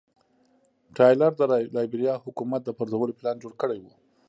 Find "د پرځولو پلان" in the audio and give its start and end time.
2.65-3.35